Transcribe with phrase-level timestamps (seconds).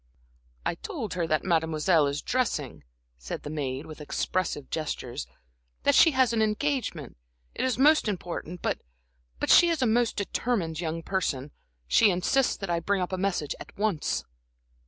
[0.65, 2.83] "I told her that Mademoiselle is dressing,"
[3.19, 5.27] said the maid, with expressive gestures;
[5.83, 7.17] "that she has an engagement,
[7.53, 8.81] it is most important, but
[9.39, 11.51] but she is a most determined young person,
[11.87, 14.25] she insists that I bring up a message at once."